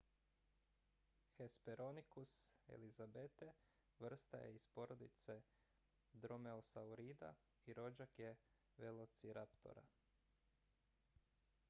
hesperonychus 1.39 2.31
elizabethae 2.77 3.51
vrsta 4.05 4.39
je 4.43 4.49
iz 4.59 4.65
porodice 4.77 5.35
dromeosaurida 6.23 7.31
i 7.73 7.77
rođak 7.81 8.19
je 8.25 8.31
velociraptora 8.85 9.85